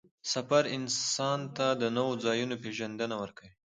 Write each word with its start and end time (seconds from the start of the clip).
سفر 0.33 0.63
انسان 0.77 1.39
ته 1.55 1.67
د 1.81 1.83
نوو 1.97 2.11
ځایونو 2.25 2.55
پېژندنه 2.63 3.15
ورکوي 3.23 3.51